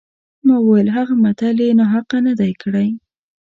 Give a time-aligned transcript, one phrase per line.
[0.45, 2.87] ما وویل هغه متل یې ناحقه نه دی کړی.